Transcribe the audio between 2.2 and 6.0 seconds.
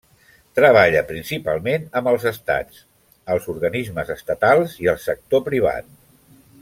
estats, els organismes estatals i el sector privat.